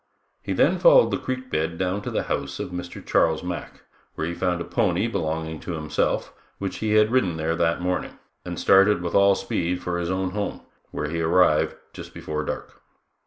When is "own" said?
10.09-10.31